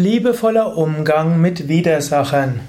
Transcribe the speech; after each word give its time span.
Liebevoller 0.00 0.76
Umgang 0.76 1.40
mit 1.40 1.66
Widersachern. 1.66 2.60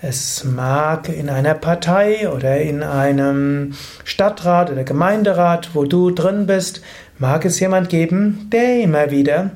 Es 0.00 0.44
mag 0.44 1.08
in 1.08 1.28
einer 1.28 1.54
Partei 1.54 2.30
oder 2.30 2.60
in 2.60 2.84
einem 2.84 3.74
Stadtrat 4.04 4.70
oder 4.70 4.84
Gemeinderat, 4.84 5.70
wo 5.74 5.82
du 5.82 6.12
drin 6.12 6.46
bist, 6.46 6.82
mag 7.18 7.44
es 7.44 7.58
jemand 7.58 7.88
geben, 7.88 8.48
der 8.52 8.80
immer 8.80 9.10
wieder 9.10 9.50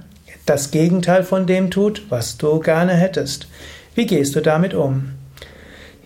das 0.44 0.72
Gegenteil 0.72 1.22
von 1.22 1.46
dem 1.46 1.70
tut, 1.70 2.06
was 2.08 2.38
du 2.38 2.58
gerne 2.58 2.94
hättest. 2.94 3.46
Wie 3.94 4.06
gehst 4.06 4.34
du 4.34 4.40
damit 4.40 4.74
um? 4.74 5.12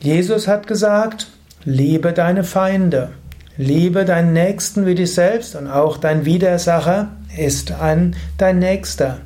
Jesus 0.01 0.47
hat 0.47 0.67
gesagt, 0.67 1.29
liebe 1.65 2.13
deine 2.13 2.45
Feinde, 2.45 3.13
liebe 3.57 4.05
deinen 4.05 4.35
Nächsten 4.35 4.85
wie 4.85 4.95
dich 4.95 5.15
selbst 5.15 5.57
und 5.57 5.67
auch 5.67 5.97
dein 5.97 6.27
Widersacher 6.27 7.09
ist 7.39 7.73
ein 7.73 8.15
dein 8.37 8.59
Nächster. 8.59 9.23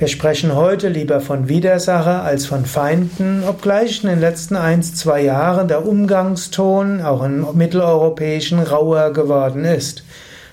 Wir 0.00 0.08
sprechen 0.08 0.54
heute 0.54 0.88
lieber 0.88 1.20
von 1.20 1.50
Widersacher 1.50 2.22
als 2.22 2.46
von 2.46 2.64
Feinden, 2.64 3.44
obgleich 3.46 4.02
in 4.02 4.08
den 4.08 4.18
letzten 4.18 4.56
ein, 4.56 4.82
zwei 4.82 5.20
Jahren 5.20 5.68
der 5.68 5.86
Umgangston 5.86 7.02
auch 7.02 7.22
im 7.22 7.46
mitteleuropäischen 7.52 8.60
rauer 8.60 9.12
geworden 9.12 9.66
ist. 9.66 10.02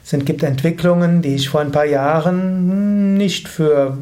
Es 0.04 0.12
gibt 0.26 0.44
Entwicklungen, 0.44 1.22
die 1.22 1.36
ich 1.36 1.48
vor 1.48 1.62
ein 1.62 1.72
paar 1.72 1.86
Jahren 1.86 3.14
nicht 3.14 3.48
für 3.48 3.98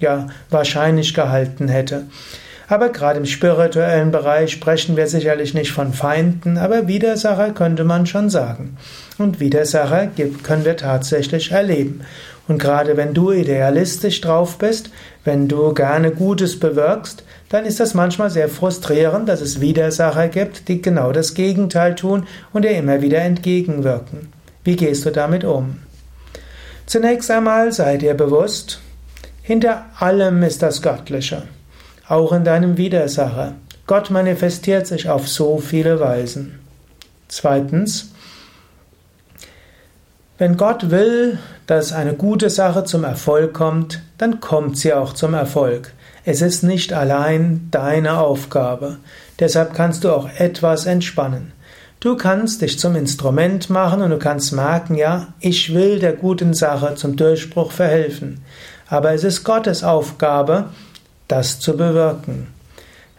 ja, 0.00 0.26
wahrscheinlich 0.50 1.14
gehalten 1.14 1.68
hätte. 1.68 2.02
Aber 2.68 2.88
gerade 2.88 3.18
im 3.18 3.26
spirituellen 3.26 4.10
Bereich 4.10 4.52
sprechen 4.52 4.96
wir 4.96 5.06
sicherlich 5.06 5.54
nicht 5.54 5.72
von 5.72 5.92
Feinden, 5.92 6.56
aber 6.56 6.88
Widersacher 6.88 7.50
könnte 7.50 7.84
man 7.84 8.06
schon 8.06 8.30
sagen. 8.30 8.76
Und 9.18 9.40
Widersacher 9.40 10.08
können 10.42 10.64
wir 10.64 10.76
tatsächlich 10.76 11.52
erleben. 11.52 12.00
Und 12.46 12.58
gerade 12.58 12.96
wenn 12.96 13.14
du 13.14 13.32
idealistisch 13.32 14.20
drauf 14.20 14.58
bist, 14.58 14.90
wenn 15.24 15.48
du 15.48 15.72
gerne 15.72 16.10
Gutes 16.10 16.58
bewirkst, 16.58 17.24
dann 17.48 17.64
ist 17.64 17.80
das 17.80 17.94
manchmal 17.94 18.30
sehr 18.30 18.48
frustrierend, 18.48 19.28
dass 19.28 19.40
es 19.40 19.60
Widersacher 19.60 20.28
gibt, 20.28 20.68
die 20.68 20.82
genau 20.82 21.12
das 21.12 21.34
Gegenteil 21.34 21.94
tun 21.94 22.26
und 22.52 22.64
dir 22.64 22.72
immer 22.72 23.00
wieder 23.00 23.20
entgegenwirken. 23.20 24.32
Wie 24.62 24.76
gehst 24.76 25.06
du 25.06 25.10
damit 25.10 25.44
um? 25.44 25.78
Zunächst 26.86 27.30
einmal 27.30 27.72
sei 27.72 27.96
dir 27.96 28.14
bewusst, 28.14 28.80
hinter 29.42 29.86
allem 29.98 30.42
ist 30.42 30.62
das 30.62 30.82
Göttliche, 30.82 31.44
auch 32.08 32.32
in 32.32 32.44
deinem 32.44 32.76
Widersacher. 32.76 33.54
Gott 33.86 34.10
manifestiert 34.10 34.86
sich 34.86 35.08
auf 35.08 35.28
so 35.28 35.58
viele 35.58 36.00
Weisen. 36.00 36.58
Zweitens, 37.28 38.12
wenn 40.38 40.56
Gott 40.56 40.90
will, 40.90 41.38
dass 41.66 41.92
eine 41.92 42.14
gute 42.14 42.50
Sache 42.50 42.84
zum 42.84 43.04
Erfolg 43.04 43.54
kommt, 43.54 44.02
dann 44.18 44.40
kommt 44.40 44.78
sie 44.78 44.92
auch 44.92 45.12
zum 45.12 45.34
Erfolg. 45.34 45.92
Es 46.24 46.42
ist 46.42 46.62
nicht 46.62 46.92
allein 46.92 47.68
deine 47.70 48.18
Aufgabe. 48.18 48.96
Deshalb 49.38 49.74
kannst 49.74 50.04
du 50.04 50.10
auch 50.10 50.28
etwas 50.38 50.86
entspannen. 50.86 51.52
Du 52.00 52.16
kannst 52.16 52.62
dich 52.62 52.78
zum 52.78 52.96
Instrument 52.96 53.70
machen 53.70 54.02
und 54.02 54.10
du 54.10 54.18
kannst 54.18 54.52
merken, 54.52 54.94
ja, 54.94 55.28
ich 55.40 55.72
will 55.72 55.98
der 55.98 56.12
guten 56.12 56.52
Sache 56.52 56.94
zum 56.96 57.16
Durchbruch 57.16 57.72
verhelfen. 57.72 58.42
Aber 58.88 59.12
es 59.12 59.24
ist 59.24 59.44
Gottes 59.44 59.84
Aufgabe, 59.84 60.70
das 61.34 61.58
zu 61.58 61.76
bewirken. 61.76 62.46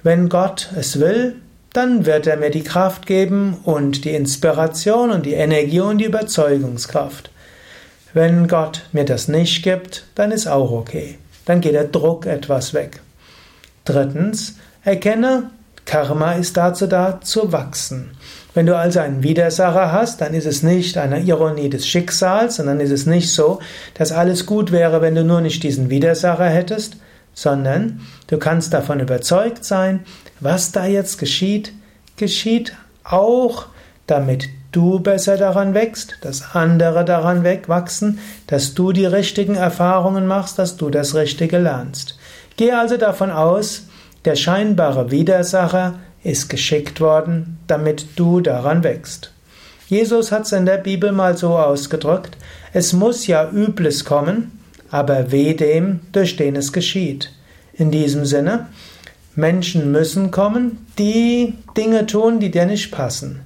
Wenn 0.02 0.30
Gott 0.30 0.70
es 0.78 1.00
will, 1.02 1.36
dann 1.74 2.06
wird 2.06 2.28
er 2.28 2.38
mir 2.38 2.50
die 2.50 2.64
Kraft 2.64 3.06
geben 3.06 3.58
und 3.64 4.06
die 4.06 4.16
Inspiration 4.16 5.12
und 5.12 5.26
die 5.26 5.34
Energie 5.34 5.82
und 5.82 5.98
die 5.98 6.06
Überzeugungskraft. 6.06 7.30
Wenn 8.14 8.48
Gott 8.48 8.84
mir 8.94 9.04
das 9.04 9.28
nicht 9.28 9.64
gibt, 9.64 10.06
dann 10.16 10.32
ist 10.32 10.48
auch 10.48 10.72
okay. 10.72 11.18
Dann 11.44 11.60
geht 11.60 11.74
der 11.74 11.84
Druck 11.84 12.26
etwas 12.26 12.74
weg. 12.74 13.02
Drittens, 13.84 14.56
erkenne, 14.86 15.50
Karma 15.84 16.34
ist 16.34 16.56
dazu 16.56 16.88
da, 16.88 17.20
zu 17.22 17.52
wachsen. 17.52 18.12
Wenn 18.54 18.66
du 18.66 18.78
also 18.78 19.02
einen 19.02 19.24
Widersacher 19.24 19.92
hast, 19.92 20.22
dann 20.22 20.34
ist 20.34 20.46
es 20.46 20.64
nicht 20.64 20.98
eine 20.98 21.20
Ironie 21.20 21.70
des 21.70 21.86
Schicksals, 21.86 22.56
sondern 22.56 22.80
ist 22.80 22.92
es 22.92 23.06
nicht 23.06 23.34
so, 23.34 23.60
dass 23.96 24.14
alles 24.14 24.46
gut 24.46 24.72
wäre, 24.72 25.02
wenn 25.02 25.16
du 25.16 25.26
nur 25.26 25.42
nicht 25.42 25.62
diesen 25.64 25.90
Widersacher 25.90 26.48
hättest, 26.48 26.96
sondern 27.36 28.02
du 28.28 28.40
kannst 28.40 28.74
davon 28.74 29.00
überzeugt 29.00 29.64
sein, 29.64 30.04
was 30.40 30.72
da 30.72 30.86
jetzt 30.86 31.20
geschieht, 31.20 31.74
geschieht 32.18 32.76
auch, 33.04 33.68
damit 34.08 34.50
du 34.72 35.00
besser 35.00 35.38
daran 35.38 35.74
wächst, 35.74 36.18
dass 36.22 36.56
andere 36.56 37.06
daran 37.06 37.44
wachsen, 37.44 38.20
dass 38.48 38.74
du 38.74 38.92
die 38.92 39.06
richtigen 39.06 39.56
Erfahrungen 39.56 40.28
machst, 40.28 40.58
dass 40.58 40.78
du 40.78 40.90
das 40.90 41.16
Richtige 41.16 41.60
lernst. 41.60 42.18
Gehe 42.58 42.78
also 42.78 42.98
davon 42.98 43.32
aus, 43.32 43.84
der 44.26 44.36
scheinbare 44.36 45.12
Widersacher 45.12 45.96
ist 46.24 46.50
geschickt 46.50 47.00
worden, 47.00 47.60
damit 47.68 48.08
du 48.16 48.42
daran 48.42 48.84
wächst. 48.84 49.32
Jesus 49.88 50.32
hat 50.32 50.44
es 50.44 50.52
in 50.52 50.66
der 50.66 50.78
Bibel 50.78 51.12
mal 51.12 51.38
so 51.38 51.58
ausgedrückt, 51.58 52.38
es 52.74 52.92
muss 52.92 53.28
ja 53.28 53.50
Übles 53.50 54.04
kommen, 54.04 54.60
aber 54.96 55.30
weh 55.34 55.54
dem, 55.54 56.00
durch 56.14 56.38
den 56.38 56.56
es 56.56 56.72
geschieht. 56.72 57.34
In 57.74 57.92
diesem 57.92 58.24
Sinne, 58.24 58.68
Menschen 59.36 59.92
müssen 59.92 60.32
kommen, 60.32 60.88
die 60.98 61.56
Dinge 61.76 62.06
tun, 62.06 62.40
die 62.40 62.50
dir 62.50 62.66
nicht 62.66 62.92
passen. 62.92 63.42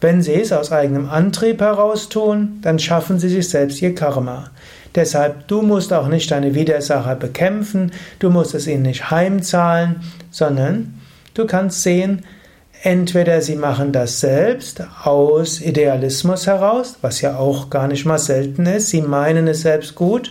Wenn 0.00 0.22
sie 0.22 0.34
es 0.34 0.52
aus 0.52 0.70
eigenem 0.70 1.10
Antrieb 1.10 1.60
heraus 1.60 2.08
tun, 2.08 2.60
dann 2.62 2.78
schaffen 2.78 3.18
sie 3.18 3.28
sich 3.28 3.48
selbst 3.48 3.82
ihr 3.82 3.96
Karma. 3.96 4.52
Deshalb, 4.94 5.48
du 5.48 5.62
musst 5.62 5.92
auch 5.92 6.06
nicht 6.06 6.30
deine 6.30 6.54
Widersacher 6.54 7.16
bekämpfen, 7.16 7.90
du 8.20 8.30
musst 8.30 8.54
es 8.54 8.68
ihnen 8.68 8.82
nicht 8.82 9.10
heimzahlen, 9.10 10.02
sondern 10.30 11.00
du 11.34 11.46
kannst 11.48 11.82
sehen, 11.82 12.24
entweder 12.84 13.42
sie 13.42 13.56
machen 13.56 13.90
das 13.90 14.20
selbst 14.20 14.84
aus 15.02 15.60
Idealismus 15.60 16.46
heraus, 16.46 16.98
was 17.02 17.22
ja 17.22 17.38
auch 17.38 17.70
gar 17.70 17.88
nicht 17.88 18.04
mal 18.04 18.18
selten 18.18 18.66
ist, 18.66 18.90
sie 18.90 19.02
meinen 19.02 19.48
es 19.48 19.62
selbst 19.62 19.96
gut, 19.96 20.30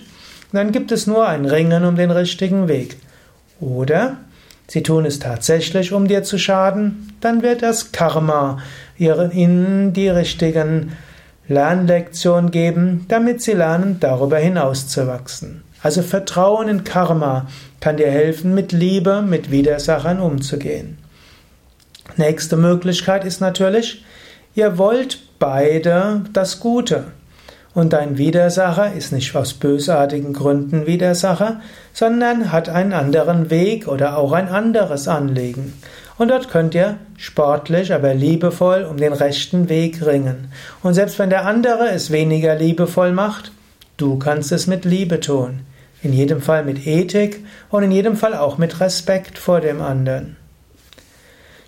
dann 0.57 0.71
gibt 0.71 0.92
es 0.92 1.07
nur 1.07 1.27
ein 1.27 1.45
Ringen 1.45 1.86
um 1.86 1.95
den 1.95 2.12
richtigen 2.12 2.68
Weg. 2.68 2.98
Oder 3.59 4.18
sie 4.68 4.83
tun 4.83 5.06
es 5.06 5.19
tatsächlich, 5.19 5.94
um 5.94 6.07
dir 6.07 6.24
zu 6.24 6.38
schaden, 6.38 7.13
dann 7.21 7.42
wird 7.42 7.62
das 7.62 7.92
Karma 7.92 8.59
ihnen 8.98 9.94
die 9.94 10.09
richtigen 10.09 10.94
Lernlektionen 11.48 12.51
geben, 12.51 13.06
damit 13.07 13.42
sie 13.42 13.53
lernen, 13.53 13.98
darüber 14.00 14.38
hinaus 14.38 14.88
zu 14.88 15.07
wachsen. 15.07 15.63
Also 15.83 16.01
Vertrauen 16.03 16.68
in 16.68 16.83
Karma 16.83 17.48
kann 17.80 17.98
dir 17.98 18.09
helfen, 18.09 18.53
mit 18.53 18.71
Liebe, 18.71 19.21
mit 19.21 19.50
Widersachern 19.50 20.19
umzugehen. 20.19 20.98
Nächste 22.18 22.57
Möglichkeit 22.57 23.25
ist 23.25 23.42
natürlich, 23.42 24.06
ihr 24.53 24.77
wollt 24.77 25.19
beide 25.39 26.21
das 26.33 26.59
Gute. 26.59 27.06
Und 27.74 27.94
dein 27.94 28.18
Widersacher 28.18 28.94
ist 28.94 29.14
nicht 29.14 29.34
aus 29.36 29.54
bösartigen 29.54 30.34
Gründen 30.34 30.88
Widersacher, 30.88 31.62
sondern 31.94 32.52
hat 32.52 32.68
einen 32.68 32.92
anderen 32.92 33.50
Weg 33.50 33.88
oder 33.88 34.18
auch 34.18 34.34
ein 34.34 34.50
anderes 34.50 35.08
Anliegen. 35.08 35.74
Und 36.18 36.28
dort 36.28 36.50
könnt 36.50 36.76
ihr 36.76 36.98
sportlich, 37.18 37.94
aber 37.94 38.14
liebevoll 38.14 38.84
um 38.84 38.98
den 38.98 39.14
rechten 39.14 39.70
Weg 39.70 40.06
ringen. 40.06 40.52
Und 40.84 40.94
selbst 40.94 41.18
wenn 41.18 41.30
der 41.30 41.46
andere 41.46 41.90
es 41.90 42.12
weniger 42.12 42.56
liebevoll 42.56 43.14
macht, 43.14 43.54
du 43.98 44.20
kannst 44.20 44.52
es 44.52 44.68
mit 44.68 44.84
Liebe 44.84 45.20
tun. 45.22 45.62
In 46.04 46.14
jedem 46.14 46.42
Fall 46.42 46.66
mit 46.66 46.86
Ethik 46.86 47.46
und 47.70 47.84
in 47.84 47.92
jedem 47.92 48.18
Fall 48.18 48.36
auch 48.36 48.58
mit 48.58 48.82
Respekt 48.82 49.38
vor 49.38 49.62
dem 49.62 49.82
anderen. 49.82 50.36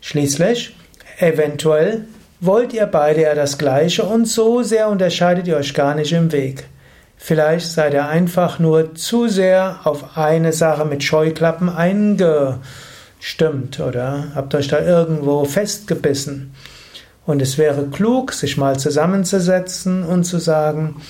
Schließlich, 0.02 0.76
eventuell 1.20 2.06
wollt 2.46 2.74
ihr 2.74 2.88
beide 2.88 3.22
ja 3.22 3.36
das 3.36 3.58
Gleiche 3.58 4.04
und 4.04 4.28
so 4.28 4.64
sehr 4.64 4.90
unterscheidet 4.90 5.48
ihr 5.48 5.56
euch 5.56 5.74
gar 5.74 5.96
nicht 5.96 6.12
im 6.12 6.34
Weg. 6.34 6.66
Vielleicht 7.16 7.72
seid 7.72 7.94
ihr 7.94 8.08
einfach 8.08 8.60
nur 8.60 8.96
zu 8.96 9.30
sehr 9.30 9.80
auf 9.86 10.18
eine 10.18 10.52
Sache 10.52 10.84
mit 10.84 11.06
Scheuklappen 11.06 11.70
eingestimmt 11.70 13.80
oder 13.80 14.26
habt 14.36 14.56
euch 14.56 14.68
da 14.68 14.82
irgendwo 14.82 15.46
festgebissen. 15.46 16.54
Und 17.26 17.42
es 17.42 17.58
wäre 17.58 17.88
klug, 17.88 18.34
sich 18.34 18.58
mal 18.58 18.78
zusammenzusetzen 18.78 20.04
und 20.04 20.26
zu 20.26 20.38
sagen, 20.38 21.02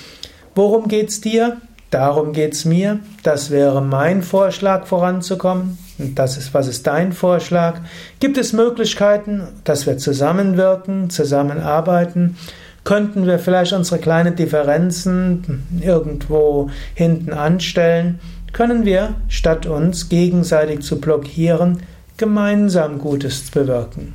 worum 0.54 0.86
geht's 0.86 1.20
dir? 1.20 1.60
Darum 1.90 2.32
geht's 2.32 2.64
mir. 2.64 3.00
Das 3.24 3.50
wäre 3.50 3.82
mein 3.82 4.22
Vorschlag 4.22 4.86
voranzukommen. 4.86 5.78
Das 5.98 6.36
ist, 6.36 6.54
was 6.54 6.66
ist 6.66 6.86
dein 6.86 7.12
Vorschlag? 7.12 7.80
Gibt 8.18 8.36
es 8.36 8.52
Möglichkeiten, 8.52 9.42
dass 9.62 9.86
wir 9.86 9.96
zusammenwirken, 9.98 11.08
zusammenarbeiten? 11.10 12.36
Könnten 12.82 13.26
wir 13.26 13.38
vielleicht 13.38 13.72
unsere 13.72 14.00
kleinen 14.00 14.36
Differenzen 14.36 15.62
irgendwo 15.80 16.70
hinten 16.94 17.32
anstellen? 17.32 18.18
Können 18.52 18.84
wir, 18.84 19.14
statt 19.28 19.66
uns 19.66 20.08
gegenseitig 20.08 20.80
zu 20.82 21.00
blockieren, 21.00 21.82
gemeinsam 22.16 22.98
Gutes 22.98 23.50
bewirken? 23.50 24.14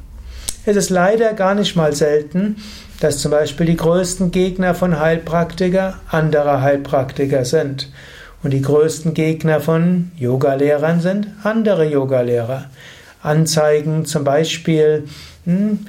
Es 0.66 0.76
ist 0.76 0.90
leider 0.90 1.34
gar 1.34 1.56
nicht 1.56 1.76
mal 1.76 1.96
selten, 1.96 2.58
dass 3.00 3.20
zum 3.20 3.32
Beispiel 3.32 3.66
die 3.66 3.78
größten 3.78 4.32
Gegner 4.32 4.76
von 4.76 5.00
Heilpraktiker 5.00 5.96
andere 6.10 6.62
Heilpraktiker 6.62 7.46
sind. 7.46 7.90
Und 8.42 8.52
die 8.52 8.62
größten 8.62 9.14
Gegner 9.14 9.60
von 9.60 10.12
Yogalehrern 10.18 11.02
sind 11.02 11.28
andere 11.44 11.86
Yogalehrer. 11.86 12.66
Anzeigen 13.22 14.06
zum 14.06 14.24
Beispiel 14.24 15.04
hm, 15.46 15.80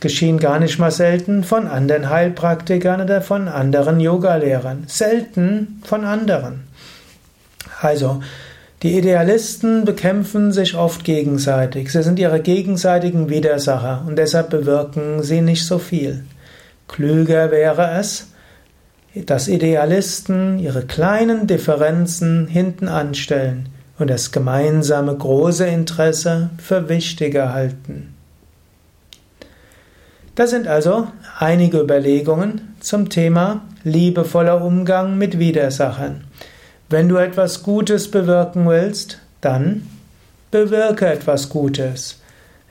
geschehen 0.00 0.38
gar 0.38 0.58
nicht 0.58 0.78
mal 0.78 0.90
selten 0.90 1.44
von 1.44 1.66
anderen 1.66 2.08
Heilpraktikern 2.08 3.02
oder 3.02 3.20
von 3.20 3.48
anderen 3.48 4.00
Yogalehrern. 4.00 4.84
Selten 4.86 5.82
von 5.84 6.04
anderen. 6.04 6.64
Also, 7.80 8.22
die 8.82 8.98
Idealisten 8.98 9.84
bekämpfen 9.84 10.52
sich 10.52 10.76
oft 10.76 11.04
gegenseitig. 11.04 11.90
Sie 11.90 12.02
sind 12.02 12.18
ihre 12.18 12.40
gegenseitigen 12.40 13.30
Widersacher 13.30 14.04
und 14.06 14.16
deshalb 14.16 14.50
bewirken 14.50 15.22
sie 15.22 15.40
nicht 15.40 15.66
so 15.66 15.78
viel. 15.78 16.24
Klüger 16.88 17.50
wäre 17.50 17.98
es, 17.98 18.28
dass 19.14 19.48
Idealisten 19.48 20.58
ihre 20.58 20.82
kleinen 20.82 21.46
Differenzen 21.46 22.48
hinten 22.48 22.88
anstellen 22.88 23.68
und 23.98 24.10
das 24.10 24.32
gemeinsame 24.32 25.14
große 25.14 25.66
Interesse 25.66 26.50
für 26.58 26.88
wichtiger 26.88 27.52
halten. 27.52 28.14
Das 30.34 30.50
sind 30.50 30.66
also 30.66 31.06
einige 31.38 31.80
Überlegungen 31.80 32.74
zum 32.80 33.08
Thema 33.08 33.62
liebevoller 33.84 34.64
Umgang 34.64 35.16
mit 35.16 35.38
Widersachern. 35.38 36.24
Wenn 36.88 37.08
du 37.08 37.16
etwas 37.16 37.62
Gutes 37.62 38.10
bewirken 38.10 38.66
willst, 38.68 39.20
dann 39.40 39.86
bewirke 40.50 41.06
etwas 41.06 41.48
Gutes. 41.48 42.20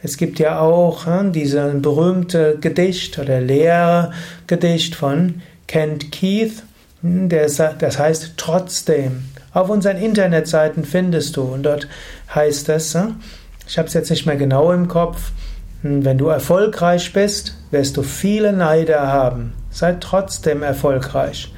Es 0.02 0.18
gibt 0.18 0.40
ja 0.40 0.60
auch 0.60 1.06
hm, 1.06 1.32
dieses 1.32 1.82
berühmte 1.82 2.58
Gedicht 2.60 3.18
oder 3.18 3.40
Lehrgedicht 3.40 4.96
von 4.96 5.42
Kent 5.74 6.12
Keith, 6.12 6.62
hm, 7.02 7.30
das 7.30 7.58
heißt 7.58 8.34
trotzdem. 8.38 9.24
Auf 9.54 9.72
unseren 9.72 9.98
Internetseiten 9.98 10.86
findest 10.86 11.36
du 11.36 11.42
und 11.42 11.64
dort 11.64 11.88
heißt 12.36 12.70
es, 12.70 12.94
hm, 12.94 13.16
ich 13.68 13.80
habe 13.80 13.88
es 13.88 13.96
jetzt 13.96 14.12
nicht 14.12 14.28
mehr 14.28 14.36
genau 14.36 14.72
im 14.72 14.88
Kopf, 14.88 15.32
wenn 15.82 16.20
du 16.20 16.28
erfolgreich 16.28 17.12
bist, 17.12 17.58
wirst 17.72 17.98
du 17.98 18.04
viele 18.04 18.54
Neider 18.54 19.08
haben. 19.08 19.54
Sei 19.72 19.98
trotzdem 20.00 20.62
erfolgreich. 20.62 21.52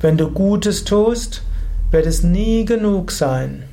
Wenn 0.00 0.16
du 0.16 0.30
Gutes 0.30 0.84
tust, 0.84 1.42
wird 1.90 2.06
es 2.06 2.22
nie 2.22 2.66
genug 2.66 3.10
sein. 3.10 3.64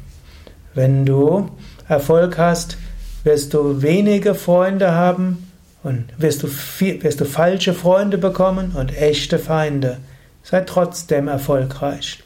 Wenn 0.73 1.05
du 1.05 1.51
Erfolg 1.87 2.39
hast, 2.39 2.77
wirst 3.23 3.53
du 3.53 3.83
wenige 3.83 4.33
Freunde 4.33 4.93
haben 4.93 5.52
und 5.83 6.05
wirst 6.17 6.43
du, 6.43 6.47
wirst 6.47 7.21
du 7.21 7.25
falsche 7.25 7.73
Freunde 7.73 8.17
bekommen 8.17 8.71
und 8.75 8.97
echte 8.97 9.37
Feinde. 9.37 9.97
Sei 10.43 10.61
trotzdem 10.61 11.27
erfolgreich. 11.27 12.23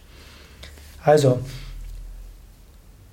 Also, 1.04 1.40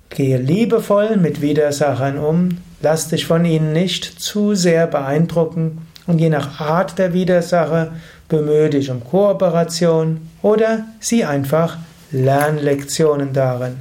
gehe 0.09 0.37
liebevoll 0.37 1.17
mit 1.17 1.41
Widersachern 1.41 2.17
um, 2.17 2.57
lass 2.81 3.09
dich 3.09 3.25
von 3.25 3.45
ihnen 3.45 3.73
nicht 3.73 4.03
zu 4.03 4.55
sehr 4.55 4.87
beeindrucken 4.87 5.87
und 6.07 6.19
je 6.19 6.29
nach 6.29 6.59
Art 6.59 6.97
der 6.97 7.13
Widersacher 7.13 7.93
bemühe 8.29 8.69
dich 8.69 8.91
um 8.91 9.03
Kooperation 9.03 10.29
oder 10.41 10.85
sieh 10.99 11.25
einfach 11.25 11.77
Lernlektionen 12.11 13.33
darin 13.33 13.77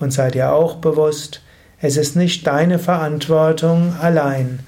und 0.00 0.12
sei 0.12 0.30
dir 0.30 0.52
auch 0.52 0.76
bewusst, 0.76 1.40
es 1.80 1.96
ist 1.96 2.16
nicht 2.16 2.46
deine 2.46 2.78
Verantwortung 2.78 3.94
allein. 4.00 4.60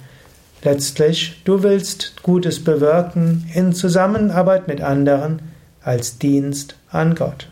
Letztlich, 0.66 1.40
du 1.44 1.62
willst 1.62 2.20
Gutes 2.24 2.64
bewirken 2.64 3.48
in 3.54 3.72
Zusammenarbeit 3.72 4.66
mit 4.66 4.80
anderen 4.80 5.38
als 5.80 6.18
Dienst 6.18 6.74
an 6.90 7.14
Gott. 7.14 7.46